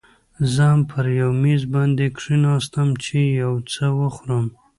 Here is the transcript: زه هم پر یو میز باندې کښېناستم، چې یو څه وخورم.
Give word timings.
زه 0.51 0.63
هم 0.71 0.81
پر 0.89 1.05
یو 1.19 1.31
میز 1.43 1.61
باندې 1.73 2.05
کښېناستم، 2.17 2.89
چې 3.03 3.17
یو 3.41 3.53
څه 3.71 3.85
وخورم. 3.99 4.45